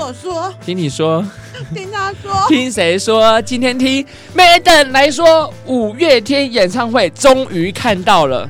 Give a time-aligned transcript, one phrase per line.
[0.00, 1.22] 我说，听你说，
[1.74, 3.40] 听他说，听谁说？
[3.42, 4.04] 今天听
[4.34, 8.48] Madam 来说，五月天演唱会终于看到了。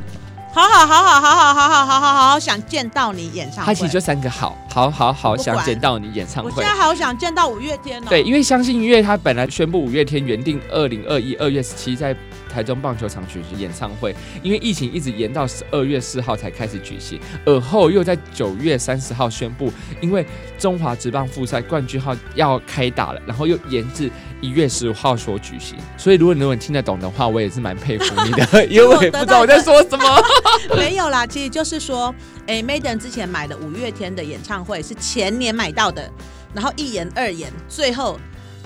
[0.53, 3.67] 好好好好好好好好好好好想见到你演唱会。
[3.67, 6.51] 他其实就三个好，好好好想见到你演唱会。
[6.51, 8.07] 我现在好想见到五月天哦。
[8.09, 12.15] 对，因为相信音乐他本来宣布五月天原定二零二一二月十七在
[12.51, 20.27] 台中棒球场举行演唱会，因为疫情一直延到十二月四号才开始举行，而后又在九月三十号宣布，因为
[20.59, 24.11] 中华职棒复赛冠军号要开打了，然后又延至。
[24.43, 30.23] 一月十五号所举行，所以如果你如果你听得懂的话，我也是蛮佩服你的， 因为我也不知道我在说什么。
[30.75, 32.07] 没有啦，其实就是说，
[32.47, 36.11] 哎、欸、，Maiden 之前买的五月天的演唱会是前年买到的，
[36.55, 38.19] 然后一延二延，最后。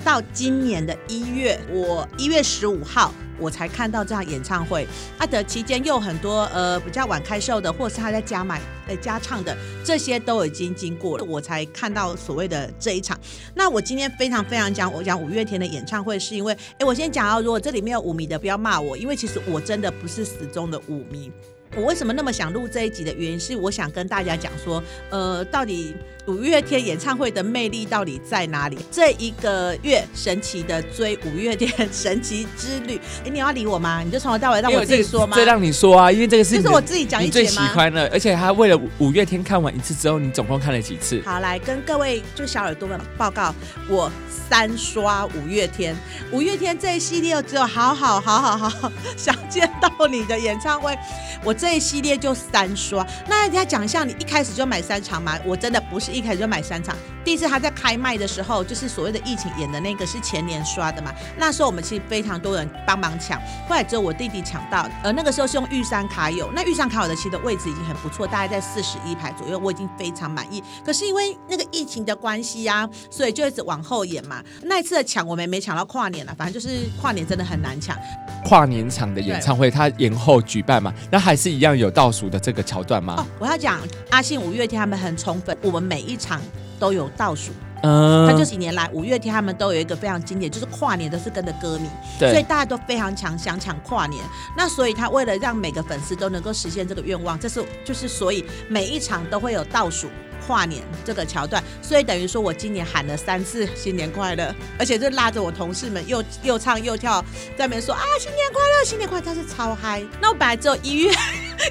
[0.05, 4.87] 到今年的一月，我一月十五号我才看到这场演唱会。
[5.17, 13.19] 他的期间又很多呃比较晚开售的，或是他在加买呃加唱的，这些都已经经过了，我才看到所谓的这一场。
[13.55, 21.31] 那我今天非常非常讲，我讲五月天的演唱会，是因为哎，我先讲啊，如果这里面有五迷的，不要骂我，因为其实我真的不是死忠的五迷。
[21.75, 25.95] 我为什么那么想录这一集的原因是，我想跟大家讲说，呃，到底
[26.27, 28.77] 五月天演唱会的魅力到底在哪里？
[28.91, 34.01] 这一个月神奇的追五月天神奇之旅， 哎，你要理我吗？
[34.03, 35.35] 你就从头到尾让我自己说吗？
[35.35, 37.29] 这让你说啊，因为这个是就是我自己讲一？
[37.29, 41.21] 最喜欢的，而且他为了五月天看完一次之后，你总共看了几次？
[41.25, 43.53] 好，来跟各位就小耳朵们报告，
[43.89, 44.11] 我
[44.49, 45.95] 三刷五月天，
[46.31, 50.97] 五月天这一系列只有好好好好好好想见到你的演唱会，
[51.43, 51.55] 我。
[51.55, 55.39] 这一系列就三刷，那人家讲一下，你一开始就买三场吗？
[55.45, 56.95] 我真的不是一开始就买三场。
[57.23, 61.11] 第一次他在开卖的时候，就是所谓的疫情演的那个是前年刷的嘛。
[61.37, 64.87] 那时候我们其实非常多人帮忙抢，后来只有我弟弟抢到。
[65.03, 70.63] 呃那个时候是用玉山卡友，那玉山卡友的其实的位置已经很不错，大概在四十一排左右，我已经非常满意。
[70.85, 74.43] 可是因为那个疫情的关系啊，所以就一直往后演嘛。
[74.61, 77.97] 那一次的抢我们没抢到跨年了，反正就是跨年真的很难抢。
[78.43, 83.15] 跨年场的演唱会他延后举办嘛，那还是一样有倒数的这个桥段吗？
[83.17, 83.79] 哦，我要讲
[84.11, 86.41] 阿信五月天他们很宠粉，我们每一场。
[86.77, 91.87] 都有倒数，嗯，他这几年来五月天他们都有一个非常经典，就是跨年都是跟着歌迷，
[92.19, 94.21] 对，所以大家都非常强想抢跨年。
[94.57, 100.09] 那所以他为了让每个粉丝都能够实现这个愿望，这是就是所以每一场都会有倒数
[100.45, 101.63] 跨年这个桥段。
[101.81, 107.21] 所以等于说我今年喊了三次新年快乐，而且就拉着我同事们又 又唱又跳，
[107.57, 110.03] 在那边说啊新年快乐，新年快乐，他是超嗨。
[110.21, 111.13] 那我本来只有一月，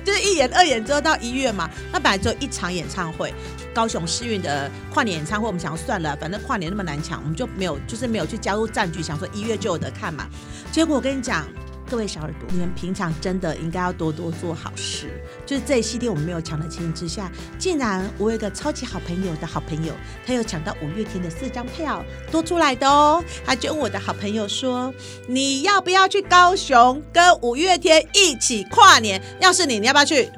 [0.02, 3.34] 就是一演二演之后到一月嘛，那本来只有一场演唱会。
[3.74, 10.26] 高雄市运的跨年演唱会，我们想要算了，反正跨年那么难抢，我们就没有，就是没有去加入战局，想说一月就有得看嘛。
[10.70, 11.44] 结果我跟你讲，
[11.90, 15.10] 各位小耳朵，你们平常真的应该要多多做好事。
[15.44, 19.92] 就是这一系列我们没有抢的情形之下，竟然我有一个超级好朋友的好朋友，
[20.26, 23.22] 他有抢到五月天的四张票多出来的哦。
[23.44, 24.92] 他就问我的好朋友说
[25.28, 29.20] ：“你要不要去高雄跟五月天一起跨年？
[29.40, 30.30] 要是你，你要不要去？”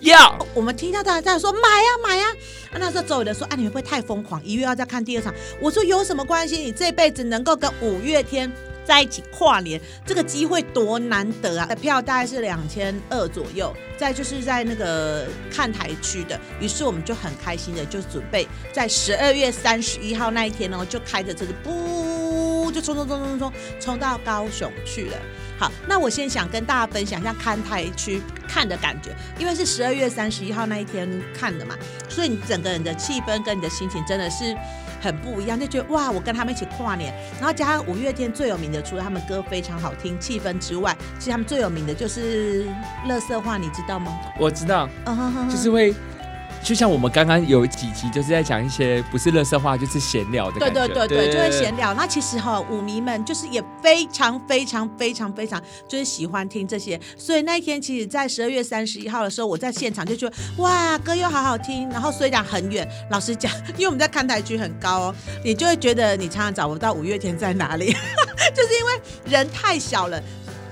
[0.00, 0.46] 要。
[0.54, 2.26] 我们听到他在说买呀买呀。
[2.78, 4.44] 那时候周围的说：“啊，你会不会太疯狂？
[4.44, 6.58] 一月要再看第二场？”我说：“有什么关系？
[6.58, 8.52] 你这辈子能够跟五月天
[8.84, 16.38] 在一起跨年，这个机会多难得啊！”的票大概是两千二左右，再就是在那个看台区的。
[16.60, 25.16] 于是我们就很开心的就准备在十二月三十一号那一天呢，就开着车子，不就冲冲冲冲冲冲到高雄去了。
[25.58, 31.74] 好，那我先想跟大家分享一下看台区看的感觉，因为是十二月三十一号那一天看的嘛，
[32.08, 34.54] 所以你整个人的气氛跟你的心情真的是
[35.00, 42.66] 很不一样，就觉得哇，我跟他们一起跨年，然后加上五月天最有名的，除了他们歌非常好听，气氛之外，其实他们最有名的就是
[43.06, 44.14] 乐色话，你知道吗？
[44.38, 44.88] 我知道，
[45.50, 45.94] 就是会。
[46.66, 50.58] 就像我们刚刚有几集就是在讲一些不是乐色话，就是闲聊的。
[50.58, 51.94] 对对对对，就会闲聊。
[51.94, 57.00] 那其实哈，舞迷们就是也非常非常非常非常就是喜欢听这些。
[57.16, 61.88] 所以那一天，其实，在十二月三十一号的时候，我在现场就觉得哇，歌又好好听。
[61.90, 65.14] 然后虽然很远，老实讲，因为我们在看台区很高哦，
[65.44, 70.20] 你就会觉得你常常找不到五月天在哪里，就是因为人太小了，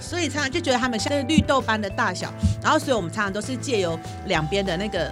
[0.00, 2.34] 所以常常就觉得他们像绿豆般的大小。
[2.60, 5.08] 然后，所以我们常常都是借由两边的那个。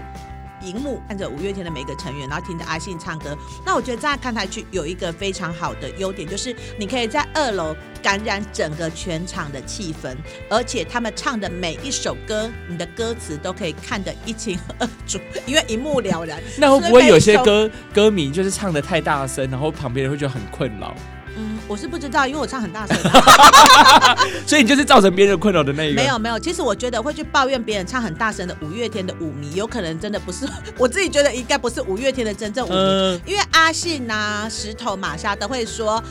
[0.62, 3.36] 荧幕看着五月天的每个成员，然后听着阿信唱歌。
[3.64, 10.14] 那我觉得在看台区有一个非常好的优点，就是你可以在二楼感染整个全场的气氛，
[10.50, 16.40] 而且他们唱的每一首歌，你的歌词都可以看得一清二楚，因为一目了然。
[16.58, 20.94] 那会不会有些歌歌迷就是唱的太大声，然后旁边人会觉得很困扰？
[21.34, 22.94] 嗯，我是不知道，因为我唱很大声，
[24.46, 26.02] 所以你就是造成别人困扰的那一个。
[26.02, 30.46] 没有没有，其实我觉得会去抱怨别人唱很大声的五月天的舞迷，有可能真的不是
[30.76, 36.02] 我自己觉得应该不是五月天的真正舞迷，呃、因为阿信啊、石头、玛莎都会说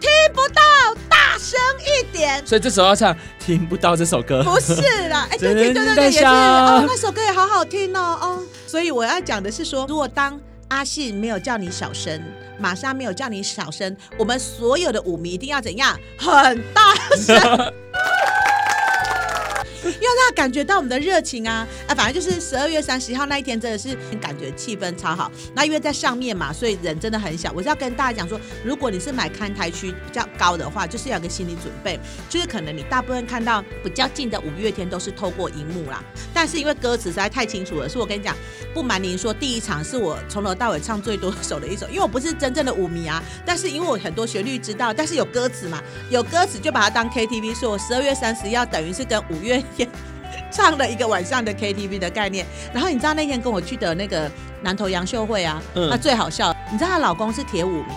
[0.00, 0.62] 听不到，
[1.08, 2.44] 大声一点。
[2.46, 4.74] 所以这时候要唱听不到这首歌，不是
[5.08, 8.42] 啦， 哎、欸，对对对对对，也是哦，那首歌也好好听哦哦。
[8.66, 12.22] 所以我要讲的是说，如果当阿信没有叫你小声，
[12.58, 15.98] 玛莎没有叫你小声，我们所有的舞迷一定要怎样？
[16.18, 17.36] 很大声。
[20.00, 21.94] 要让他感觉到我们的热情啊啊！
[21.94, 25.30] 反正就是十二月三十号那一天，真的是感觉气氛超好。
[25.54, 27.52] 那因为在上面嘛，所以人真的很小。
[27.54, 31.98] 我是要跟大家讲说，如果你是买看台区比较高的话，就是要有个心理准备，
[32.28, 36.02] 就是可能你大部分看到比较近的五月天都是透过荧幕啦。
[36.32, 38.36] 但是因为歌词实在太清楚了，所以我跟你讲，
[38.72, 43.22] 不瞒您说，第一场是我从头到尾唱最多首的一首，因为我不是真正的舞迷啊。
[43.44, 49.87] 但是因为我很多旋律知道，但是有歌词嘛，有歌词就把它当 KTV，所以我十二月三十要等于是跟五月天。
[50.50, 54.30] 唱了一个晚上的 KTV 的概念，然后你知道那天跟我去的那个
[54.62, 57.92] 南投杨秀慧啊，她、嗯、最好笑，你知道她老公是铁舞迷，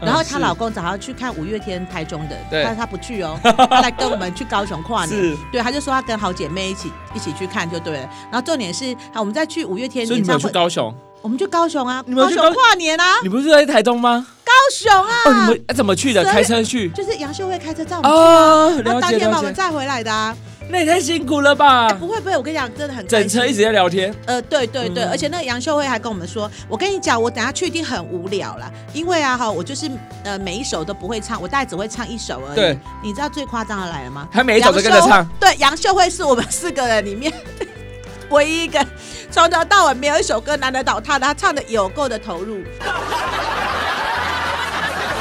[0.00, 5.36] 然后她老公早上去看五月天台中的，但是她不去哦，她来跟我们去高雄跨年， 是。
[5.50, 14.26] 对，她就说她跟好姐妹一起一起去看就对了，然后重点是，我们再去五月天演唱会，去高雄，我们去高雄啊，你们去高雄跨年啊，你不是在台中吗？
[14.44, 16.22] 高雄啊，哦，你们怎么去的？
[16.24, 20.36] 开车去，就是杨秀慧开车载我们去啊，然后当天把我们载回来的啊。
[20.68, 21.88] 那也太辛苦了吧？
[21.88, 24.14] 欸、不会不会，我跟你讲，真的很整车一直在聊天。
[24.26, 29.90] 呃，对对对，嗯、而且那个杨秀慧还跟我们说，我跟你讲，我等下去一定很无聊啦，因为啊哈，我就是
[30.24, 32.56] 呃每一首都不会唱，我大概只会唱一首而已。
[32.56, 34.28] 对，你知道最夸张的来了吗？
[34.32, 35.24] 他每一首都跟着唱。
[35.38, 37.32] 对，杨秀慧是我们四个人里面
[38.30, 38.84] 唯一一个
[39.30, 42.62] 从头到尾没有一首歌难得倒他的，他唱的有够的投入。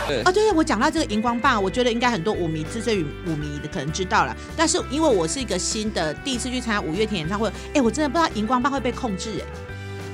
[0.07, 4.35] 对哦，对，我讲到这个荧光棒，我觉得应该很多舞迷、资深舞迷的可能知道了。
[4.55, 9.31] 但是因为我是一个新的，第一次去参加五月天演唱会，哎，我真的不知道荧光棒会被控制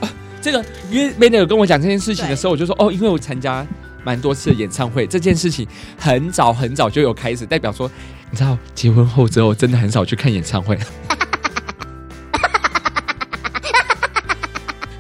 [0.02, 0.08] 哎。
[0.08, 3.66] 啊，这个因为 Mandy 有跟我讲这件事情的时候，我就说哦，因为我参加
[4.04, 7.90] 蛮多次的演唱会，这件事情很早很早就有开始，代表说
[8.32, 10.78] 你知道结婚后之后真的很少去看演唱会。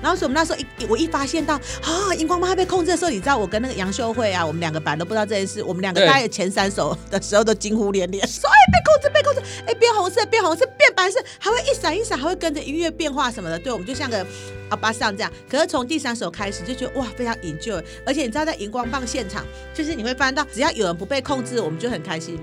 [0.10, 1.54] 然后所以我们那时候一我一发现到
[1.84, 14.26] 啊荧光棒被控制的时候，你知道我跟那个杨秀慧啊，我们两个本来都不知道这件事，我们两个大概前三首的时候都惊呼连连，说哎被控制被控制，哎变红色变红色变白色，还会一闪一闪，还会跟着音乐变化什么的，对，我们就像个
[14.70, 15.32] 阿巴桑这样。
[15.48, 19.46] 可是从第三首开始就觉得哇非常引就而且你知道在荧光棒现场，
[19.76, 22.40] 就是你会发现到只要有人不被控制，我们就很开心。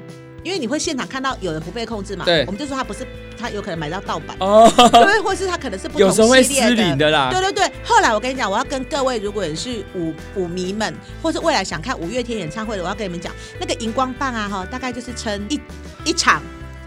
[0.47, 3.05] 因为你会现场看到有人不被控制嘛，对，我们就说他不是，
[3.37, 7.31] 他有可能买到盗版哦，对，或是他可能是不同系列的，有时候会失灵的啦。
[7.33, 15.61] 对对对，后来我跟你讲，我要跟各位，如果你是舞舞迷们，或是未来想看五月天演唱会的，我要跟你们讲，那个荧光棒啊，哈，大概就是撑一
[16.05, 16.41] 一场，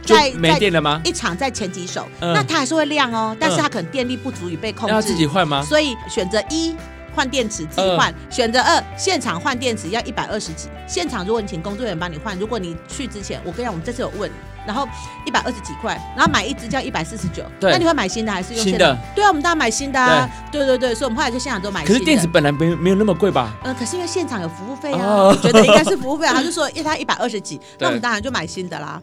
[0.06, 1.02] 在没电了吗？
[1.04, 5.62] 一场在前几首，嗯、那它还是会亮哦，但是它可能电力不足以被控制，要自己换吗？
[5.62, 6.74] 所以选择一。
[7.20, 10.70] 换电池自己换，选择二，现场换电池要一百二十几。
[10.88, 14.32] 现场如果你请工作人员帮你换，如果你去之前，我跟你讲，我们这次有问，
[14.66, 14.88] 然后
[15.26, 17.44] 一百二十几块，然后买一支要一百四十九。
[17.60, 18.98] 对，那你会买新的还是用新的？
[19.14, 20.30] 对啊，我们当然买新的啊。
[20.50, 21.94] 对对对，所以我们后来就现场都买新的。
[21.94, 23.54] 可是电池本来没没有那么贵吧？
[23.66, 26.36] 呃，可是因为现场有服务费啊，我觉得应该是服务费啊。
[26.36, 29.02] 他就说，因为他一百二十几，那我们当然就买新的啦。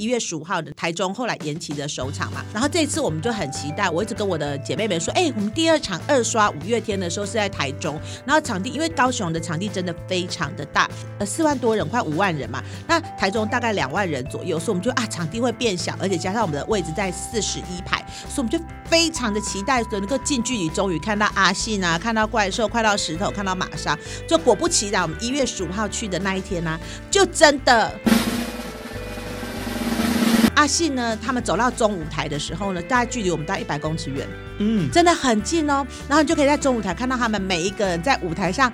[0.00, 3.90] 一月十五号的台中后来延期的首场嘛，然后这次我们就很期待。
[3.90, 10.88] 我一直跟我的姐妹们说，哎，我们第二场二刷五月天的时候是在台中，然后场地因为高雄的场地真的非常的大，
[11.18, 26.80] 呃，四万多人，快五万人嘛，那台中大概两万人左右，所以我们就啊场地会变小，而且加上我们的位置在四十一排，所以我们就非常的期待说能够近距离终于看到阿信啊，看到怪兽，看到石头，看到玛莎，就果不其然，我们一月十五号去的那一天呢、
[27.10, 27.92] 就真的。
[30.60, 31.16] 阿信呢？
[31.24, 35.86] 他们走到中舞台的时候呢，大概距离我们大概一百公尺远，嗯，真的很近哦。
[36.06, 38.70] 然后你就可以在中舞台看到他们每一个人在舞台上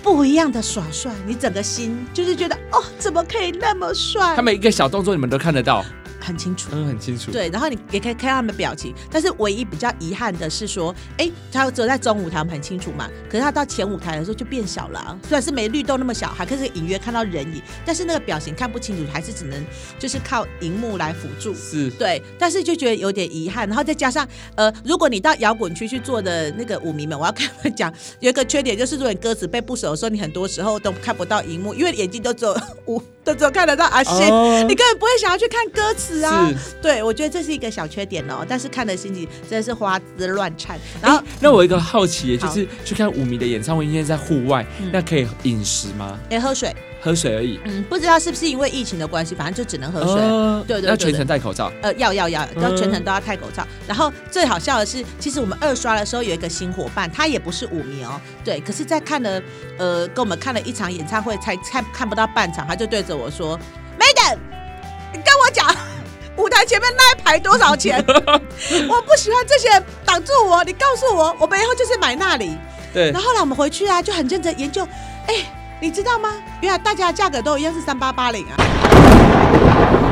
[0.00, 4.36] 不一样的耍帅，你整个心就是觉得哦，怎么可以那么帅？
[4.36, 5.84] 他每一个小动作你们都看得到。
[6.26, 7.30] 很清楚，嗯，很清楚。
[7.30, 15.18] 对，然后你也可以看到他们的表情，但是唯一比较遗憾的是说，哎，他只有在中舞台我们很清楚嘛，可是他到前舞台的时候就变小了啊。
[15.22, 19.64] 虽然是没绿豆那么小，还可以隐约看到人影，但是那个表情看不清楚，还是只能
[19.98, 21.54] 就是靠荧幕来辅助。
[21.54, 23.68] 是，对，但是就觉得有点遗憾。
[23.68, 32.56] 然后再加上，呃，如果你到摇滚区去做的那个舞迷们，我要跟他们讲，有一个缺点就是，如果你歌词背不熟的时候，你很多时候都看不到荧幕，因为眼睛都只有
[32.86, 33.00] 五。
[33.26, 34.24] 都只有看得到阿信，
[34.68, 36.48] 你根本不会想要去看歌词啊。
[36.80, 38.46] 对，我觉得这是一个小缺点哦。
[38.48, 40.78] 但是看的心情真的是花枝乱颤。
[41.02, 46.16] 然后，那我一个好奇，就是去看五迷的演唱会，因为在户外，那可以饮食吗？
[46.30, 46.72] 哎，喝水。
[47.00, 50.66] 喝水而已，嗯，不知道是不是因为疫情的关系，反正就只能喝水。
[50.66, 51.70] 对对，要全程戴口罩。
[51.82, 53.64] 呃，要要要，要全程都要戴口罩。
[53.86, 59.40] 然后最好笑的是，其实我们二刷的时候有一个新伙伴，他也不是舞迷哦，对，可是，在看了
[59.78, 63.56] 呃跟我们看了一场演唱会，才看看不到半场，他就对着我说
[64.00, 64.38] ：“Madam，
[65.12, 65.72] 你跟我讲，
[66.36, 68.04] 舞台前面那一排多少钱？
[68.08, 72.56] 我不喜欢这些人挡住我，你告诉我，我们以后就是买那里。”
[72.92, 73.12] 对。
[73.12, 74.82] 然后后来我们回去啊，就很认真研究，
[75.28, 75.52] 哎。
[75.80, 76.30] 你知道吗？
[76.62, 80.05] 原来大家的价格都一样是三八八零啊。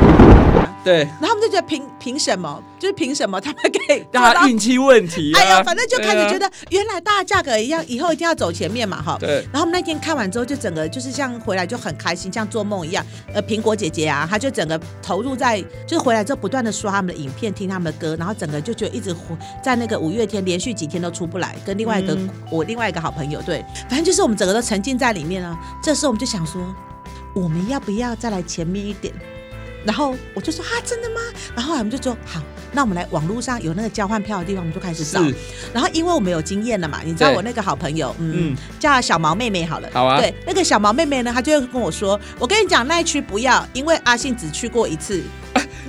[0.85, 2.61] 对，然后他们就觉得凭凭什么？
[2.77, 5.33] 就是凭什么他们给大家运气问题？
[5.33, 9.17] 哎呀，反正就开始觉得原来大家价格一样，以后一定要走前面嘛，哈。
[9.19, 9.37] 对。
[9.51, 13.03] 然后我们那天看完之后，就整个就是像回来就很开心，像做梦一样。
[13.33, 19.15] 呃，苹果姐姐啊，她就整个投入在，就是回来之后不断的刷他们的影片，听他们的歌，然后整个就觉得一直
[19.63, 25.57] 在那个五月天连续几天都出不来，跟另外一个、嗯、我另外一个好朋友，对，反正就是我们整个都沉浸在里面啊。
[25.81, 26.61] 这时候我们就想说，
[27.33, 29.11] 我们要不要再来前面一点？
[29.85, 31.21] 然后我就说啊，真的吗？
[31.55, 35.21] 然后我们就说好，那我们来网络上有那个交换票的地方，我们就开始找。
[35.73, 39.89] 然后因为我们有经验了嘛，你知道我那个好朋友，嗯，嗯，叫小毛妹妹好了。
[39.93, 40.19] 好啊。
[40.19, 45.23] 对，那个小毛妹妹呢，她就会跟我说，我跟你讲那一区不要，因为阿信只去过一次。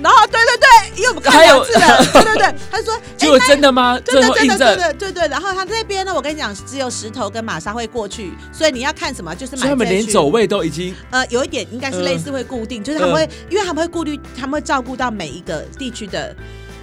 [0.01, 3.99] 然后对对对，因为我们看两次了， 对对对，他说 结果真的吗？
[4.05, 5.27] 真的真的真的对对。
[5.27, 9.67] 然后他这边呢，我跟你讲，只有石头跟玛莎会过去，所以你要看什么就是买。
[9.67, 16.35] 他们连走位都已经呃有一点应该是类似会固定，就是他们会，因为他们会顾虑，他们会照顾到每一个地区的。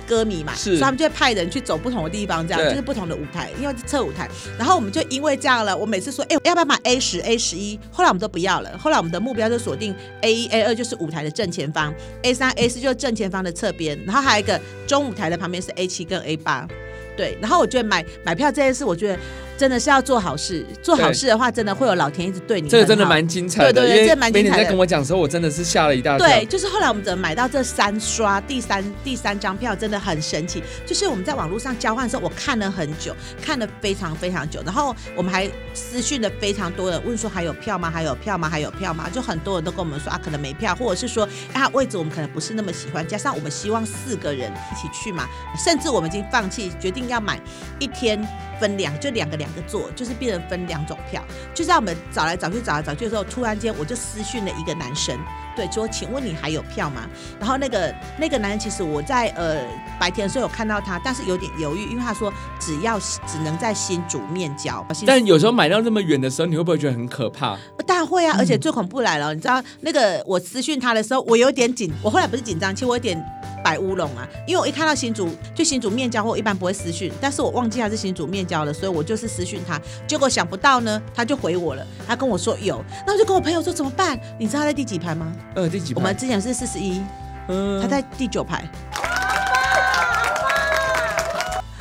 [0.06, 4.28] 歌迷嘛，是，所以他们就会派人去走不同的地方，这样就是不同的舞台，因为是侧舞台。
[4.58, 7.78] 然后我们就因为这样了，我每次说，哎，要不要买 A 十、A 十一？
[7.90, 8.76] 后来我们都不要了。
[8.78, 13.99] 后来我们的目标就锁定 A 一、A 二，就是舞台的正前方；A 三、A 四就是正前方的侧边。
[14.06, 16.68] 然后还有一个中舞台的旁边是 A 七跟 A 八。
[17.16, 19.18] 对，然后我觉得买买票这件事，我觉得。
[19.56, 22.68] 真的是要做好事，做好事的话，真的会有老天一直对你。
[22.68, 24.56] 这个真的蛮精彩的，对对对，这蛮精彩的。
[24.56, 26.26] 你在跟我讲的时候，我真的是吓了一大跳。
[26.26, 30.62] 对，就是后来我们怎么买到这三刷第三第三张票，真的很神奇。
[30.84, 34.61] 就是我们在网络上交换的时候，我看了很久，看了非常非常久。
[34.64, 37.90] 然后我们还私讯了非常多人问说还有票吗？
[37.90, 38.49] 还有票吗？
[38.49, 39.08] 还有票吗？
[39.08, 45.28] 就很多人都跟我们说啊，可能没票，或者是说啊位置我们可能不是那么喜欢，加上我们希望四个人一起去嘛，
[45.64, 47.40] 甚至我们已经放弃决定要买
[47.78, 48.26] 一天。
[48.61, 51.22] 分两就两个两个座，就是变成分两种票，
[51.54, 55.18] 就在我们找来找去找来找去的时候，突然间我就私讯了一个男生，
[55.56, 57.08] 对，说请问你还有票吗？
[57.38, 59.58] 然后那个那个男人其实我在呃
[59.98, 64.84] 白天的时候有看到他，但是有点犹豫，因为他说只要只能在新竹面交。
[65.06, 67.56] 但有时候买到那么远的时候，你会不会觉得很可怕？
[67.86, 73.22] 当然会啊，而且最恐怖来了，嗯、你知道那个我私讯他的时候，我有点紧，我后来不是紧张，其实我有点。
[73.64, 74.28] 摆乌龙啊！
[74.47, 79.80] 因为我一看到新竹，就新竹面交，我一般不会私讯，但是我忘记他是新竹面交了，所以我就是私讯他。
[80.06, 84.21] 结果想不到呢，他就回我了，他跟我说有，那我就跟我朋友说怎么办？
[84.38, 85.33] 你知道他在第几排吗？
[85.54, 85.99] 呃，第几排？
[85.99, 87.00] 我们之前是四十一，
[87.49, 88.71] 嗯，他在第九排。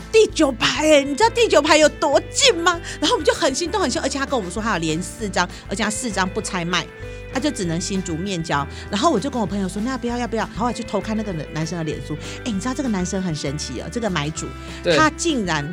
[0.10, 2.80] 第九排哎，你知道第九排有多近吗？
[3.02, 6.86] 然后我们就很心动很心动，而且他跟我们说他有连四张，而且他四张不拆卖。
[7.34, 10.46] 他就只能新竹面交，然后我就跟我朋友说，那要不要要不要？
[10.46, 14.48] 然后我去偷看那个男生的脸书，哎，你知道这个男生很神奇哦，这个买主，
[14.96, 15.68] 他竟然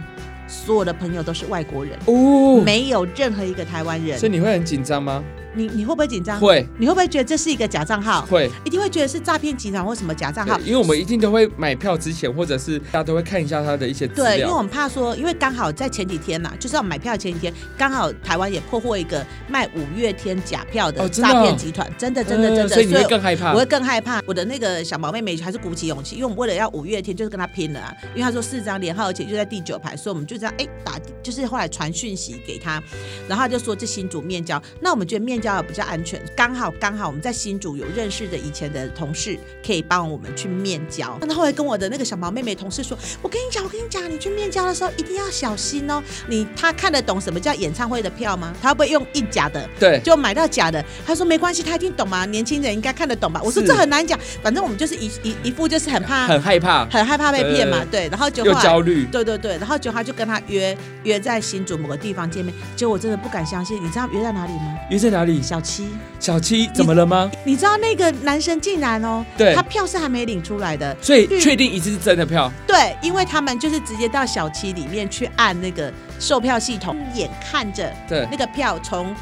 [0.48, 5.22] 所有的朋友都是外国人哦，没有任何一个台湾人，所以你会很紧张吗？
[5.54, 6.38] 你你会不会紧张？
[6.38, 6.66] 会。
[6.78, 8.24] 你会不会觉得这是一个假账号？
[8.26, 8.50] 会。
[8.64, 10.58] 一定会觉得是诈骗集团或什么假账号？
[10.60, 14.24] 因为我们一定都会买票之前，或者是大家都会看一下他的一些资料。
[14.24, 23.52] 对，因为我们怕说，因为刚好在前几天呐，就是要买票前几天，刚好台湾也破获一个卖五月天假票的诈骗集团，真的真的真的，所以你会更害怕。
[23.52, 24.20] 我会更害怕。
[24.26, 27.92] 我的那个小毛妹妹还是鼓起勇气，因为我们为了要五月天，就是跟他拼了啊。
[28.14, 32.82] 因为他说四张连号，而且就在第九排，所以我们就这样哎打，就是后来传讯息给他，
[33.28, 36.20] 然后他就说这新竹面交，那我们觉得面交也比较安全。
[36.36, 41.18] 刚好刚好我们在新竹有认识的以前的同事，可以帮我们去面交。
[41.22, 46.02] 那后来跟我的那个小毛妹妹同事说：“我跟你讲，我跟你讲，你去面交的时候一定要小心哦。
[46.28, 48.54] 你他看得懂什么叫演唱会的票吗？
[48.60, 49.68] 他会不会用印假的？
[49.78, 50.84] 对，就买到假的。
[51.06, 52.26] 他说没关系，他一定懂嘛？
[52.26, 53.40] 年轻人应该看得懂吧？
[53.44, 57.84] 我说这很难讲，反正我们就是一一一副就是很怕、很害怕、很害怕被骗嘛。
[57.90, 62.54] 对，然后就又焦虑，对对对，然后就他就跟他约约在新竹某个地方见面。
[62.76, 64.76] 结果我真的不敢相信，你知道约在哪里吗？
[64.90, 65.29] 约在哪里？
[65.42, 66.66] 小七，小七。
[66.68, 67.30] 怎么了吗？
[67.44, 72.50] 你，你知道那个男生竟然哦，对，他票是还没领出来的，所以确定一次是真的票。
[72.66, 79.14] 对，因为他们就是直接到小七里面去按那个售票系统，眼看着对那个票从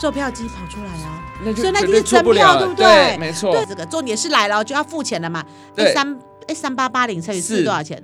[0.00, 2.84] 售票机跑出来啊，那就所以那就是真票，对不对？
[2.84, 3.52] 对，没错。
[3.52, 5.42] 对，这个重点是来了就要付钱了嘛。
[5.74, 6.18] 对，三
[6.48, 8.02] 哎三八八零乘以四多少钱？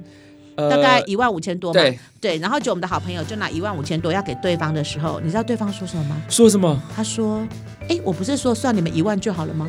[0.56, 1.80] 大概一万五千多嘛。
[1.80, 6.16] 对对，然后就我们的好朋友就拿一万五千多要给对方的时候，你知道对方说什么吗？
[6.28, 6.80] 说什么？
[6.94, 7.46] 他说
[7.88, 9.68] ：“哎，我不是说算你们一万就好了吗？”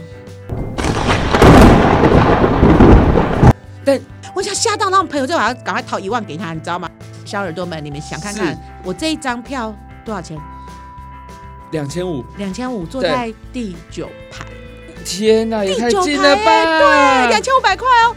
[3.85, 3.99] 但
[4.33, 6.89] 我想吓到，那种朋友就把他赶快掏一万给他，你知道吗？
[7.25, 9.73] 小耳朵们，你们想看看我这一张票
[10.05, 10.37] 多少钱？
[11.71, 14.45] 两千五，两千五，坐在第九排。
[15.03, 16.43] 天哪，也太近了吧！
[16.45, 18.15] 对，两千五百块哦。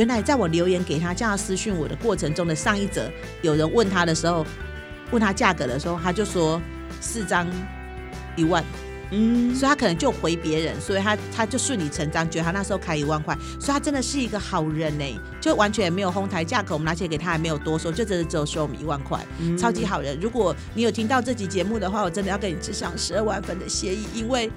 [0.00, 4.46] 原来在我留言给他叫他私讯我的过程中的上一则，有人问他的时候，
[5.10, 6.58] 问他价格的时候，他就说
[7.02, 7.46] 四张
[8.34, 8.64] 一万。
[9.10, 20.18] 嗯，所以他可能就回别人，所以他他就顺理成章觉得他那时候开一万块，所以他真的是一个好人呢，就完全没有哄抬价格，我们拿钱给他还没有多收，就真的只有收我们一万块，嗯、超级好人。
[20.20, 24.50] 如果你有听到这集节目的话，我真的要跟你致上十二万分的谢意，因为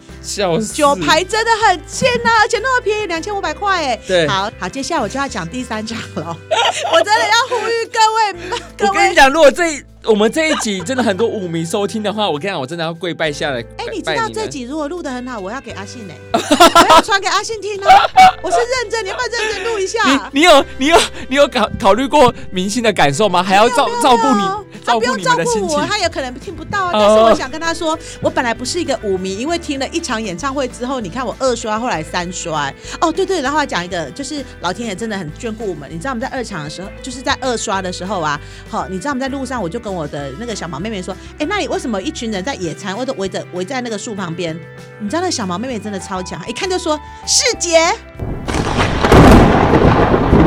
[0.74, 4.00] 九排真的很贱呐、啊，而且那么便宜，两千五百块哎。
[4.08, 6.38] 对，好好，接下来我就要讲第三场了，
[6.94, 9.84] 我真的要呼吁各位，各 位我跟你讲，如果这。
[10.06, 13.62] 我们这一集真的很多舞迷收听的话，我跟你讲，我真的要跪拜下来。
[13.78, 18.06] 哎，你知道这集如果录的很好，我要给阿信呢， 我要传给阿信听啊。
[18.42, 20.00] 我是认真，你要不要认真录一下？
[20.34, 20.98] 你你有你有
[21.30, 23.42] 你有考考虑过明星的感受吗？
[23.42, 26.92] 还要照照顾你，他不用照顾我，他也可能听不到啊。
[26.92, 32.72] 但是我想跟他说，我本来不是一个舞迷，因为听了一场演唱会之后，你看我二刷，后来三刷。
[33.00, 35.90] 哦，对对，然后还讲一个，就是老天爷真的很眷顾我们。
[35.90, 40.68] 你知道我们在二场的时候，就是在二刷的时候啊，好，你知道我们在路上，我就跟我的那个小。
[40.74, 42.98] 毛妹妹说：“哎，那里为什么一群人在野餐？
[42.98, 44.60] 或者围着围在那个树旁边？
[45.00, 47.94] 你知道那小毛妹妹真的超强，一看就说世杰。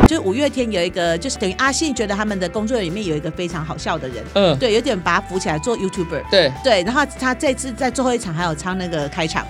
[0.07, 6.83] 就五月天有一个，就是等于阿信觉得他们的工作里面有一个非常好笑的人，嗯，对，有点把他扶起来做 YouTuber，对对。
[6.85, 9.47] 然后他这次在最后一场还有唱那个开场。”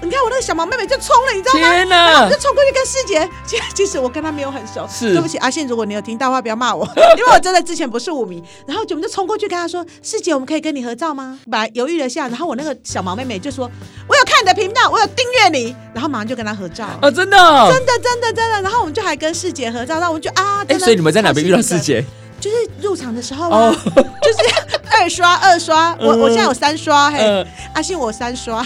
[0.00, 1.72] 你看我那个小毛妹妹就冲了，你知道吗？
[1.72, 2.24] 天哪！
[2.24, 4.86] 我就冲过去跟师姐，其 实其实我跟她没有很熟。
[4.88, 6.86] 是，对不起阿信，如果你有听到的话，不要骂我，
[7.18, 8.42] 因为我真的之前不是舞迷。
[8.66, 13.68] 然后我们就冲过去跟她说：“师姐，我们可以跟你合照吗？”本来犹豫了一下，然后我那个小毛妹妹就说
[14.08, 16.84] ：“我有看你的频道，我有订阅你。”然后马上就跟她合照。
[16.84, 17.36] 啊，真的，
[17.72, 18.62] 真的，真的，真的。
[18.62, 22.04] 然后我们就还跟师姐合照，然后我们就啊，哎，所以你们在哪边遇到师姐？
[22.40, 23.74] 就是入场的时候啊，
[24.22, 24.38] 就是
[24.92, 27.44] 二刷二刷，我我现在有三刷，嘿，
[27.74, 28.64] 阿信我三刷。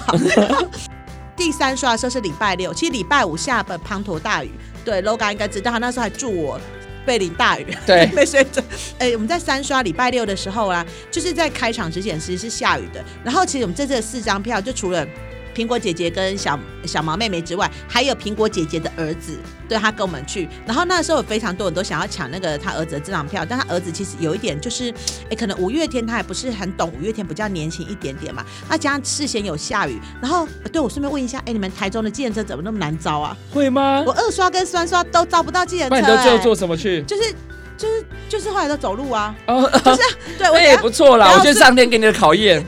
[1.43, 4.53] 第三刷的时候是礼拜六，其实礼拜五下本滂沱大雨，
[4.85, 6.57] 对，Loga 应该知道，他那时候还祝我
[7.05, 8.65] 被淋大雨，对， 没水准。
[8.97, 15.05] 哎，我们在三刷礼拜六的时候啊，就是在开场之前其实是下雨的，然后其实我们这次的四张票就除了。
[15.55, 19.39] 苹果姐姐跟小小毛妹妹之外，还有苹果姐姐的儿子，
[19.69, 20.49] 对，他跟我们去。
[20.67, 24.93] 然后那时候有非常多人都想要抢那个他儿子的这张票，但他儿子其实有一点就是，
[25.31, 28.45] 哎，可能五月天他也不是很懂五月天，比较年轻一点点嘛。
[28.69, 33.37] 那加上事先有下雨，然后对我顺便问一下，哎，你们台中的计程车怎么那么难招啊？
[33.53, 34.03] 会吗？
[34.07, 35.97] 我二刷跟三刷都招不到计程车。
[35.97, 37.03] 那你都最后坐什么去？
[37.03, 37.35] 就是
[37.77, 39.35] 就是就是后来都走路啊。
[39.47, 40.01] 哦，就是
[40.39, 41.33] 对，我 也不错啦。
[41.33, 42.65] 我觉得上天给你的考验。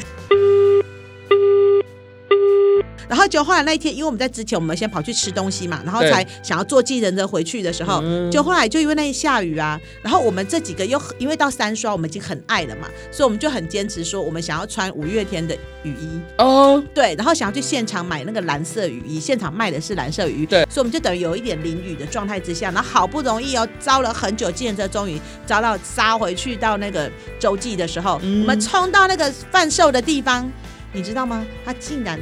[3.09, 16.21] 然后就后来那一天，因为我们在之前我们先跑去吃东西嘛，然后才想要坐计程车回去的时候，就后来就因为那天下雨啊，然后我们这几个又因为到三刷我们已经很爱了嘛，所以我们就很坚持说我们想要穿五月天的雨衣。
[16.39, 30.51] 哦，对，然后想要去现场买那个蓝色雨衣，现场卖的是蓝色雨衣，对，所以我们就等于有一点淋雨的状态之下，然后好不容易哦招了很久计程车，终于招到杀回去到那个洲际的时候，嗯、我们冲到那个贩售的地方，
[30.93, 31.45] 你知道吗？
[31.65, 32.19] 他竟然。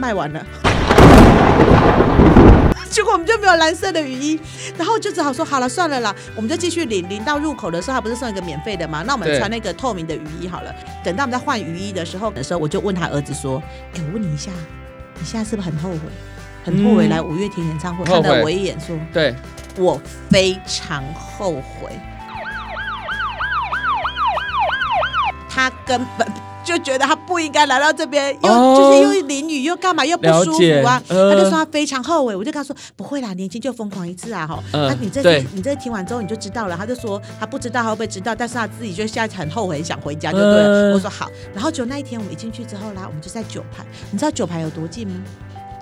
[0.00, 0.42] 卖完了，
[2.90, 4.40] 结果我们就没有蓝色的雨衣，
[4.78, 9.04] 然后就只好说好了算了啦，我们就继续领，领到入口的时候，他不是送一个免费的吗？
[9.06, 10.74] 那我们穿那个透明的雨衣好了。
[11.04, 13.62] 等到我们在换雨衣的时候的时候，我就问他儿子说
[13.94, 14.50] ：“哎，我问你一下，
[15.18, 15.98] 你现在是不是很后悔？
[16.64, 19.36] 很后悔来五月天演唱会？”看了我一眼说：“对，
[19.76, 21.92] 我非常后悔。”
[25.48, 26.26] 他根本。
[26.62, 32.36] 就觉得他不应该来到这边，又、哦、就是又淋雨又干嘛又不舒服啊，呃、他就说他非常后悔。
[32.36, 34.62] 我就跟他说不会啦，年轻就疯狂一次啊哈。
[34.72, 36.76] 那、呃、你这对你这听完之后你就知道了。
[36.76, 40.64] 他就说他不知道他会不会知道，但是他自己就现在很后悔想回家就对了。
[40.64, 45.14] 呃、我说好，然后就那一天我们一进去之后啦，我们就在九排，你知道九排有多近吗？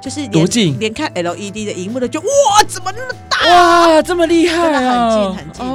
[0.01, 3.39] 就是连，近连看 LED 的荧幕的就哇，怎么那么大？
[3.51, 5.67] 哇，这么厉害、啊，真的很近很近。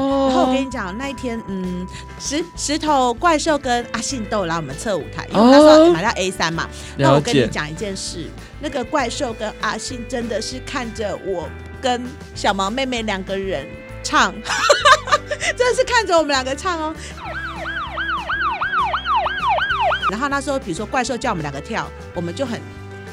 [0.53, 1.87] 跟你讲，那一天，嗯，
[2.19, 6.69] 石石头怪兽跟阿信都来我们侧舞台，因为那时候买到 A 三嘛。
[6.97, 11.49] 那、哦、我跟你讲一件事，那个怪兽跟阿信真的是看着我
[11.81, 12.03] 跟
[12.35, 13.65] 小毛妹妹两个人
[14.03, 14.33] 唱，
[15.57, 16.95] 真的是看着我们两个唱哦。
[20.11, 22.61] 然后那时候比如说怪兽叫我们两个跳，我们就很。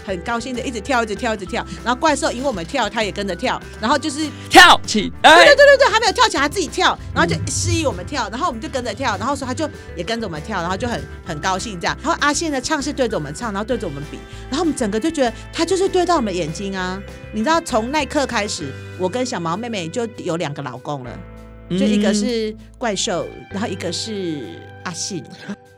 [0.04, 1.64] 很高兴的，一直跳，一直跳，一直跳。
[1.84, 3.60] 然后怪兽因为我们跳，他也跟着跳。
[3.80, 6.98] 然后就是跳起来，对对对对对，还没有跳起来，他自己跳。
[7.14, 9.16] 然后就示意我们跳，然后我们就跟着跳。
[9.18, 11.96] 然后说他就也跟着我们跳，然后就很很高兴这样。
[12.02, 14.18] 然后阿信的唱是对着我们唱，然后对着我们比。
[14.48, 17.00] 然后我们整个就觉得他就是对到我们眼睛啊！
[17.32, 21.18] 你知道，从那一刻开始，我跟小毛妹妹就有两个老公了，
[21.70, 25.24] 就一个是怪兽，然后一个是阿信。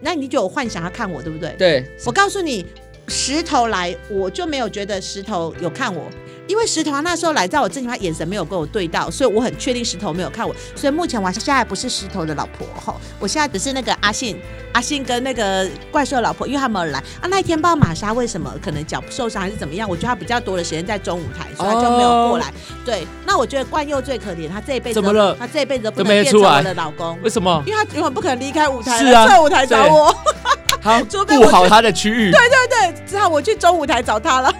[0.00, 1.54] 那你就有幻想要看我，对不对？
[1.58, 2.64] 对，我告诉你，
[3.08, 6.10] 石头来，我就没有觉得石头有看我。
[6.50, 10.52] 因为石头他那时候来，在我正前，他眼神没有跟我对到，所以我很确定石头没有看我。
[10.74, 14.36] 所以目前我现在不是石头的老婆哈，我现在只是那个阿信，
[14.74, 17.28] 阿信跟那个怪兽老婆，因为他没有来啊。
[17.30, 22.48] 那一天不知道玛莎为什么，可能脚受伤还是怎么样，我觉得他比较多的时间在中舞台，所以他就没有过来。
[22.48, 22.52] 哦、
[22.84, 25.36] 对，那我觉得冠佑最可怜，他这一辈子怎么了？
[25.38, 27.62] 他这一辈子都不能变成我的老公，为什么？
[27.64, 30.12] 因为他永远不可能离开舞台，是啊，在舞台找我，
[30.82, 32.32] 好 顾好他的区域。
[32.34, 34.52] 对对对，只好我去中舞台找他了。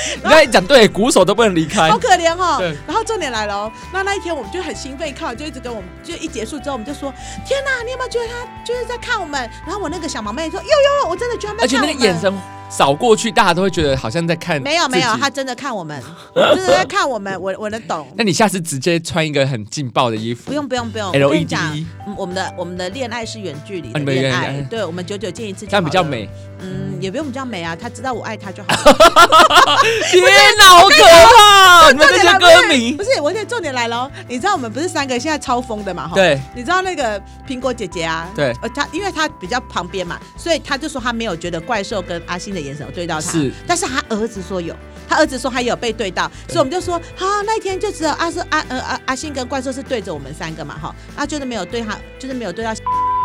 [0.16, 2.56] 你刚才讲对，鼓手都不能离开，好可怜哦。
[2.58, 7.12] 对，然后重点来了哦，那那一天我们就很兴奋，看完就一直跟我们，就一结束之后我们就说：
[7.46, 9.40] 天哪，你有没有觉得他就是在看我们？
[9.66, 11.56] 然后我那个小毛妹说：呦呦，我真的觉得。
[11.60, 12.32] 而且那个眼神。
[12.72, 14.62] 扫过去，大家都会觉得好像在看。
[14.62, 16.00] 没有没有，他真的看我们，
[16.32, 17.34] 真的在看我们。
[17.42, 18.06] 我我能懂。
[18.14, 20.42] 那你下次直接穿一个很劲爆的衣服。
[20.46, 21.10] 不用不用不用。
[21.10, 21.84] LED。
[22.16, 25.66] 我们的我们的恋爱是远距离的恋爱，对，我们久久见一次。
[25.66, 26.28] 这样比较美。
[26.60, 28.68] 嗯，也不用比较美啊，他知道我爱他就好。
[30.10, 30.22] 天
[30.58, 31.90] 哪，好可怕！
[31.92, 32.92] 你们这些歌迷。
[32.92, 36.08] 不是，我现在重点来了，你知道我们不是三个现在超疯的嘛？
[36.08, 36.14] 哈。
[36.14, 36.40] 对。
[36.54, 38.28] 你知道那个苹果姐姐啊？
[38.34, 38.52] 对。
[38.62, 43.30] 呃，她因为她比较旁边嘛，所以她就说她没有觉得怪兽跟阿信的眼神有对到她。
[43.30, 44.74] 是，但是她儿子说有，
[45.08, 52.72] 她儿子说他有被对到，所以我们就说，好，那一天就只有阿是阿呃阿阿信跟怪兽是对着我们三个嘛，哈，啊就是没有对他，就是没有对到，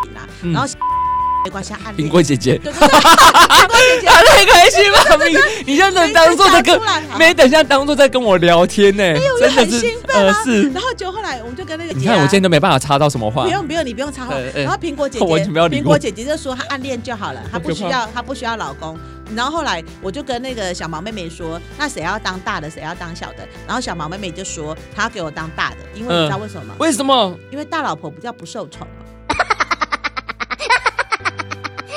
[0.53, 0.67] 然后。
[1.45, 2.71] 没关系，暗苹果姐姐，苹果
[3.77, 4.97] 姐姐，他太开心了，
[5.29, 6.81] 你你就能当做在跟，
[7.19, 9.03] 没等下当做在跟我聊天呢，
[9.39, 15.25] 真的是，呃是，然后就后来我们就跟那个，你看我今天都没办法插到什么话，不用不用，你不用插话，然后苹果姐姐，
[15.69, 18.97] 苹果姐姐就说她暗恋就好了，她不需要她不需要老公，
[19.36, 26.73] 然后后来我就跟那个小毛妹妹说，那谁要当大的，谁要当小的，然后小毛妹妹就说她要给我当大的，因为你知道为什么吗？
[26.79, 27.38] 为什么？
[27.51, 28.88] 因为大老婆比较不受宠。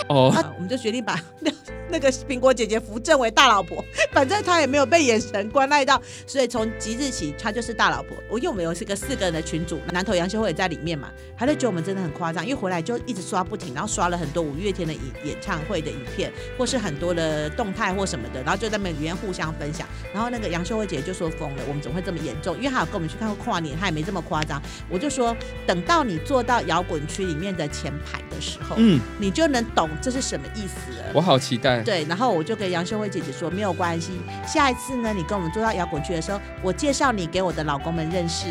[0.09, 1.21] 哦，那我们就决定把
[1.91, 8.17] 那个苹果姐姐扶正为大老婆， 反正她也没有被眼神关爱到，所以从即日起她就是大老婆。
[8.29, 19.87] 我因为我们有是个四个人的群组，南头杨秀慧也在里面嘛，他就觉得我们真的很夸张，因为回来就一直刷不停，然后刷了很多五月天的演演唱会的影片，或是很多的动态或什么的，然后就在那里面互相分享。
[20.13, 22.57] 然后那个杨秀慧姐姐就说疯了，我们怎么会这么严重？
[22.57, 24.61] 因为她有跟我们去看过跨年，她也没这么夸张。
[24.91, 29.89] 我就说等到你坐到摇滚区里面的前排的时候，嗯，你就能懂。
[30.03, 31.13] 这是什么意思了？
[31.15, 31.78] 我好期待。
[31.85, 38.47] 对，然后我就跟杨秀慧姐姐说，没有关系，下一次呢，你跟我们坐到摇滚区的时候，我介绍你给我的老公们认识。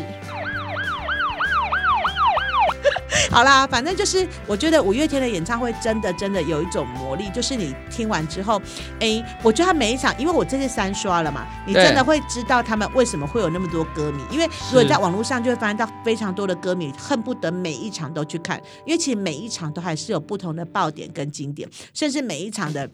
[3.30, 8.60] 好啦，反正就是我觉得五月天的演唱会真的真的有一种魔力，就是你听完之后，
[9.00, 14.22] 哎，我觉得他每一场，因为我这次三刷了嘛，你真的会知道他们为什么会有那么多歌迷。
[14.30, 22.88] 因为如果你在网络上就会发现到非常多的歌迷恨不得每一场都去看，因为其实每一场都还是有不同的爆点跟经典，甚至每一场的。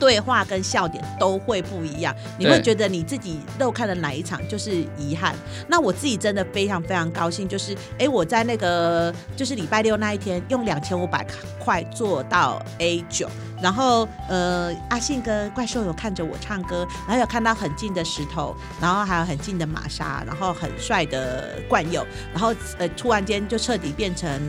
[0.00, 5.36] 对话跟笑点都会不一样，你会觉得你自己漏看了哪一场就是遗憾。
[5.68, 11.24] 那我自己真的非常非常高兴，就是哎，我在那个就是礼拜六那一天用两千五百
[11.58, 13.28] 块做到 A 九，
[13.62, 24.40] 然后呃阿信跟怪兽有看着我唱歌，然后有看到很近的石头，然后还有很近的玛莎，然后很帅的冠佑，然后呃突然间就彻底变成。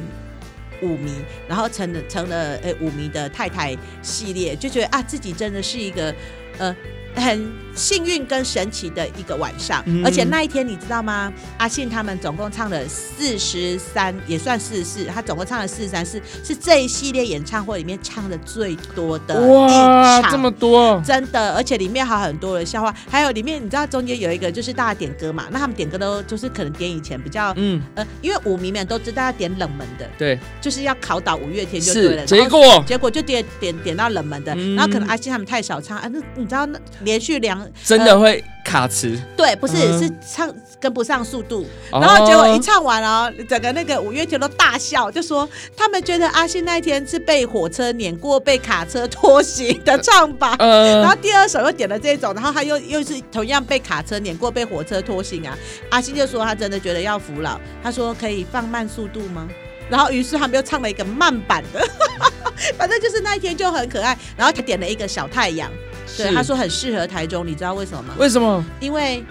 [0.81, 1.13] 舞迷，
[1.47, 6.13] 然后成了成了诶，舞迷的太太系列，就觉得啊自己真的是一个
[6.57, 6.75] 呃。
[7.15, 11.31] 很幸运跟神奇的一个晚上，嗯、而且那一天你知道吗？
[11.57, 27.81] 阿信他们总共唱了四十三，也算四十四，他总共唱了四十三，是是这一系列演唱会里面唱的最多的一场，这么多，真的，而且里面还有很多的笑话，还有里面你知道中间有一个就是大家点歌嘛，那他们点歌都就是可能点以前比较嗯。
[27.95, 32.83] 呃，因为舞迷们都知道要点冷门的，对，就是要考倒五月天就对了，结果。
[32.87, 36.79] 结果就点点点到冷门的，嗯、然后可能阿信他们太少唱啊，那你知道那。
[37.03, 39.19] 连续两真的会卡词。
[39.35, 50.55] 对，不是是唱跟不上速度，然后结果一唱完哦，整个那个五月天都大笑，就说他们觉得阿信那一天是被火车碾过、被卡车拖行的唱法。
[50.59, 55.57] 然后第二首又点了这种，然后他又又是同样被卡车碾过、被火车拖行啊。
[55.89, 59.47] 阿信就说他真的觉得要服老，他说可以放慢速度吗？
[59.89, 61.85] 然后于是他们又唱了一个慢版的，
[62.77, 64.17] 反正就是那一天就很可爱。
[64.37, 65.69] 然后他点了一个小太阳。
[66.17, 68.13] 对，他说很适合台中，你知道为什么吗？
[68.17, 68.63] 为什么？
[68.79, 69.23] 因为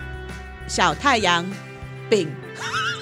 [0.66, 1.44] 小太阳
[2.08, 2.30] 饼，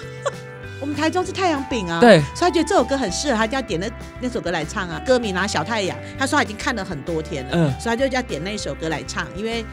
[0.81, 2.01] 我们台中是太阳饼啊。
[2.01, 5.01] 对，所以他觉得这首歌很适合，他就要点那那首歌来唱啊。
[5.07, 9.65] 歌名拿小太阳，他说他已经看了很多天了，嗯，所以他就要点那首歌来唱，因为。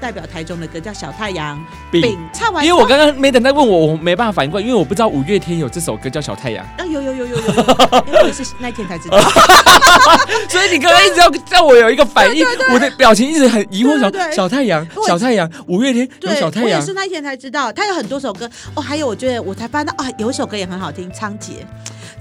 [0.00, 2.02] 代表台中的歌叫《小太阳饼》，
[2.32, 2.64] 唱完。
[2.64, 6.64] 因为我刚刚没等他问我，我没办法反应过来，因为我不知道五月天有这首歌叫《小太阳》。
[6.82, 7.46] 啊，有有有有有，
[8.06, 9.18] 因为我是那天才知道。
[10.48, 16.64] 所以你刚刚一直要让我有一个反应，我的表情一直很疑惑，小小太阳，小太阳，五月天有小太阳。
[16.64, 21.42] 我也是那天才知道，他有很多首歌哦，还有我觉得我才发现啊，有一首歌也很好听，《仓頡》。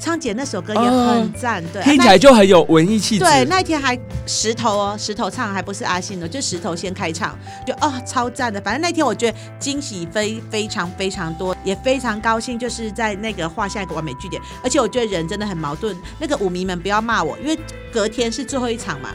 [0.03, 3.23] 仓頡那首歌也很赞，对，听起来就很有文艺气质。
[3.23, 8.59] 对，那一天还石头哦，石头唱还不是阿信的，就石头先开唱，就哦超赞的。
[8.59, 14.41] 反正那天我觉得惊喜非非常非常多，也非常高兴，就是在那个画下一个完美句点。
[14.61, 17.57] 而且我觉得人真的很矛盾，那个舞迷们不要骂我，因为
[17.89, 19.09] 隔天是最后一场嘛。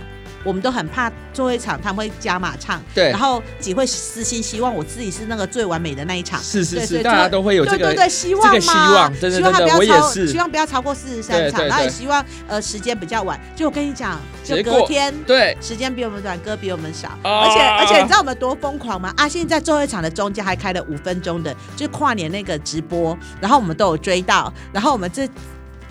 [0.44, 13.38] 我们都很怕最后一场他们会加码唱，对，然后只会私心希望我自己是那个最完美的那一场，是是是，大家都会有这个对对对希望嘛，希望，真的真的，我也是，希望不要超过四十三场，然后也希望呃时间比较晚。
[13.57, 15.57] 就我跟你讲，就隔天对。
[15.61, 19.12] 时间比我们短，歌比我们少，而且而且你知道我们多疯狂吗？
[19.16, 25.29] 阿信在最后一场的中间还开了五分钟的，就是跨年那个直播，然后我们都有追到，然后我们这。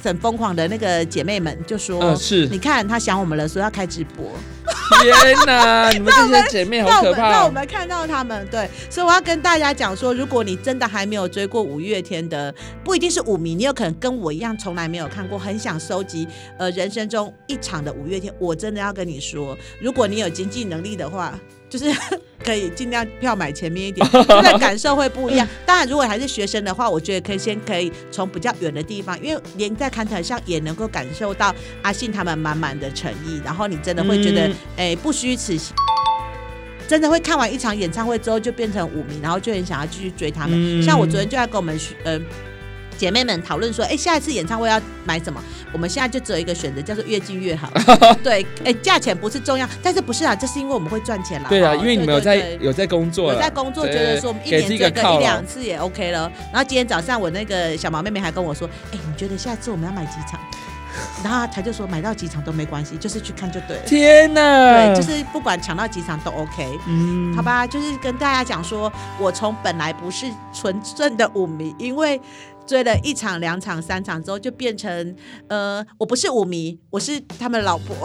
[0.03, 4.25] 很疯狂的那个姐妹们就说：“嗯，是，你看他想我们了，说要开直播。
[5.01, 7.29] 天哪， 你们这些姐妹好可怕！
[7.29, 18.33] 让我们看到他们，对，所以我要跟大家讲说，如果你真的还没有追过五月天的，不一定是五迷，你有可能跟我一样从来没有看过，很想收集呃人生中一场的五月天。
[18.39, 21.37] 我真的要跟你说，如果你有经济能力的话。”
[21.69, 21.85] 就是
[22.43, 25.47] 可以尽量票买前面一点，现在感受会不一样。
[25.65, 35.75] 当然，如果还是学生的话，我觉得可以先可以从比较远的地方，因为连在看台上也能够感受到阿信他们满满的诚意，然后你真的会觉得，哎、嗯，不虚此行。
[36.87, 40.79] 真的会看完一场演唱会之后就变成五迷，然后就很想要继续追他们。
[40.79, 42.17] 嗯、像我昨天就在跟我们呃。
[42.97, 45.41] 姐妹们讨论说：“哎，下一次演唱会要买什么？
[45.71, 47.69] 我们现在就只有一个选择，叫做越近越好。
[48.23, 50.35] 对，哎，价钱不是重要，但是不是啊？
[50.35, 51.49] 这是因为我们会赚钱啦。
[51.49, 56.31] 对啊，因为你们有在有在工作，有在工作，觉得说我们一年这个一两次也 OK 了。
[56.51, 60.39] 然后今天早上我那个小毛妹妹还跟我说：，哎，你觉得下次我们要买几场？
[61.23, 63.83] 然后她就说买到几场都没关系，就是去看就对了。
[63.85, 66.65] 天哪，对，就是不管抢到几场都 OK。
[66.87, 72.19] 嗯，好吧，就是跟大家讲说，我从本来不是纯正的舞迷，因为。
[72.67, 75.15] 追了一场、两场、三场之后，就变成
[75.47, 77.95] 呃，我不是舞迷，我是他们老婆，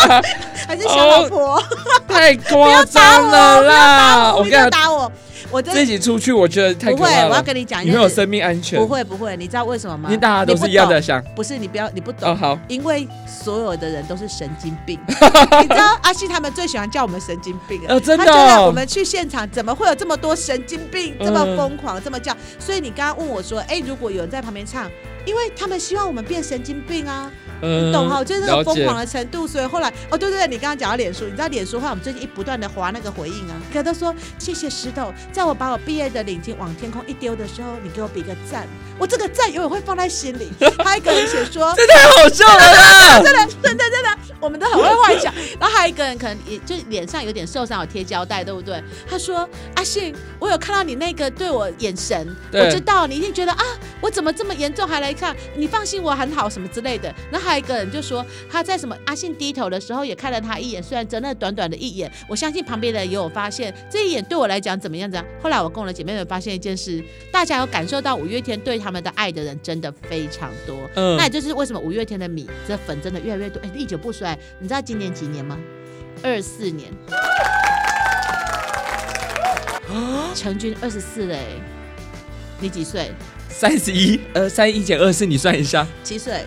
[0.66, 1.62] 还是小老婆，哦、
[2.08, 4.34] 太夸张了啦！
[4.34, 5.12] 我不要打我。
[5.50, 7.08] 我自己出去，我觉得太可怕了。
[7.08, 8.78] 不会，我要跟你讲，你没有生命安全。
[8.78, 10.08] 不会不会，你知道为什么吗？
[10.08, 11.22] 因为大家都是一样的想。
[11.34, 12.30] 不是你不要，你不懂。
[12.30, 12.58] 哦好。
[12.68, 14.98] 因为所有的人都是神经病。
[15.08, 17.98] 你知道阿信他们最喜欢叫我们神经病啊。
[18.00, 18.24] 真的。
[18.24, 22.36] 他觉得我们去现场怎么会有这么多神经病，这么疯狂，这么叫？
[22.58, 24.90] 所以你刚刚问我说，哎，如果有人在旁边唱，
[25.24, 27.30] 因为他们希望我们变神经病啊。
[27.60, 38.66] 嗯，懂哈，就是那个疯狂的程度，所以后来哦，对对对，你刚刚讲到脸书，你知道脸书的话，我们最近一不断的划那个回应啊，可都说谢谢石头，在我把我毕业的领巾往天空一丢的时候，你给我比个赞，
[38.98, 40.48] 我这个赞永远会放在心里。
[40.84, 45.32] 还有一个人写说，这太好笑了啦，真的真的真的，我们都很会幻想。
[45.60, 48.82] 然后还有一个人可能也就脸上有点受伤，有贴胶带，对不对？
[49.08, 53.64] 他说阿信，我有看到你那个对我眼神，我知道你一定觉得啊，
[54.00, 55.34] 我怎么这么严重还来看？
[55.56, 57.12] 你放心，我很好什么之类的。
[57.30, 65.18] 然后还有一个人就说他在什么阿信低头的时候也看了他一眼，虽然真的短短的一眼，我相信旁边的人也有发现这一眼对我来讲怎么样子。
[65.42, 70.76] 后来我跟我的姐妹们发现一件事，大家有感受到五月天对他们的爱的人真的非常多。
[70.94, 73.58] 嗯，那也就是为什么五月天的米这粉真的越来越多。
[73.62, 74.38] 哎，历久不衰。
[74.60, 75.58] 你知道今年几年吗？
[76.22, 76.92] 二四年。
[80.34, 81.38] 成军二十四嘞，
[82.60, 83.10] 你几岁？
[83.48, 84.20] 三十一。
[84.34, 85.86] 呃，三一减二四，你算一下。
[86.04, 86.44] 七岁。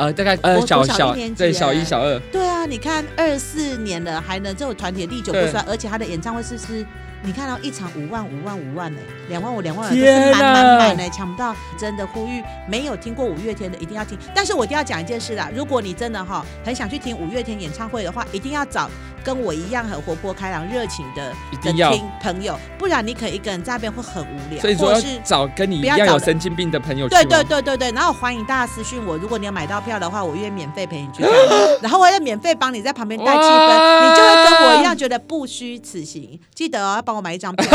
[0.00, 6.86] 呃，大概呃小小对小一小二，对啊，你看二四年了还能这种团体历久不衰，而且他的演唱会是是，
[7.22, 18.88] 你看到一场五万五万五万呢，两万五两万五都是满满满呢，抢不到，真的呼吁没有听过五月天的一定要听，但是我一定要讲一件事啦，如果你真的哈很想去听五月天演唱会的话，一定要找
[19.22, 24.58] 跟我一样很活泼开朗、热情的一定要听朋友，不然你可以一个人在那边会很无聊。
[24.60, 27.14] 所以说要找跟你一样有神经病的朋友去。
[27.14, 31.30] 对对对对对，然后欢迎大家私讯我，如果你有买到票的话，我愿意免费陪你去看，
[31.82, 36.40] 然后我也免费帮你在旁边带气氛，你就会跟我一样觉得不虚此行。
[36.54, 37.66] 记得哦，要帮我买一张票，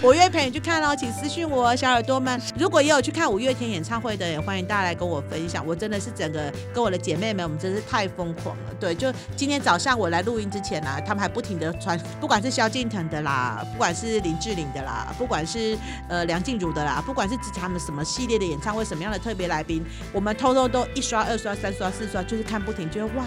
[0.00, 2.40] 我愿意陪你去看哦，请私信我，小耳朵们。
[2.58, 5.62] 如果也有去看五月天演唱会的，也欢迎大家来跟我分享。
[5.66, 8.72] 我真的是整个跟我的姐妹们，我们真是太疯狂了。
[8.80, 15.76] 对，就今天早上我来录音之前啊，他们还不停的传，不管是萧敬腾的啦，不管是林志玲的啦，不管是
[16.08, 23.26] 呃梁静茹的啦，不管是之前他们什么系列的演唱会，什么样的特别来宾，我们偷偷都一刷、二刷、三刷、四刷，就是看不停，觉得哇，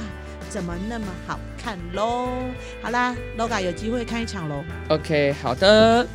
[0.50, 2.30] 怎么那么好看喽？
[2.80, 4.64] 好啦，Loga 有机会看一场喽。
[4.90, 6.06] OK，好的。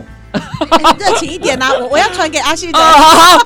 [0.98, 1.74] 热情一点呐、啊！
[1.80, 2.78] 我我要传给阿信的。
[2.78, 3.44] 好，好，好，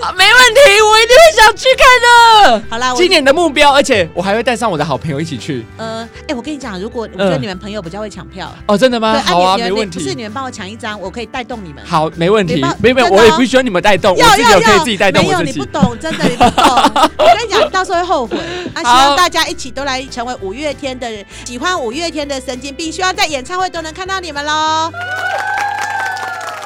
[0.00, 2.62] 啊，没问题，我一定会想去看的。
[2.70, 5.64] 好啦，今年的目标，而且我还会带上我的好朋友一起去。
[5.76, 9.12] 呃，哎、欸，我跟你讲，如果我觉得你们朋友比较会抢票、呃，哦，真的吗？
[9.12, 9.98] 对好啊，没问题。
[9.98, 11.84] 不是你们帮我抢一张，我可以带动你们。
[11.84, 12.64] 好，没问题。
[12.80, 15.44] 没没有，我也不需要你们带动，我自己有可以自己带动我自己。
[15.44, 16.64] 没有，你不懂，真的你不懂。
[17.18, 18.36] 我跟你讲，到时候会后悔。
[18.74, 21.08] 啊，希望大家一起都来成为五月天的，
[21.44, 24.90] 喜欢五月天的神经病，希望在演唱会都能看到你们喽。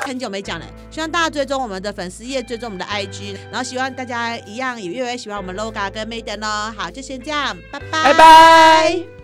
[0.07, 6.75] 很久没讲了，希望大家追踪我们的粉丝页，追踪我们的 IG，然后希望大家一样也越来越喜欢我们 Loga 跟 Madam 哦。
[6.77, 9.16] 好，就先这样，拜拜，拜拜。